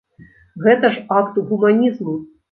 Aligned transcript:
Гэта 0.63 0.89
ж 0.95 1.03
акт 1.19 1.37
гуманізму. 1.51 2.15